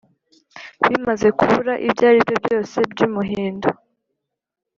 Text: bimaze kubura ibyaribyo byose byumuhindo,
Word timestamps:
bimaze 0.89 1.27
kubura 1.37 1.73
ibyaribyo 1.87 2.35
byose 2.43 2.77
byumuhindo, 2.91 3.69